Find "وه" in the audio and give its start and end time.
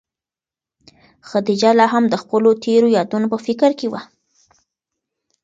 3.91-4.01